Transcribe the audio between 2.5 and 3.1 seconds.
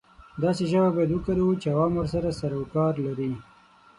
او کار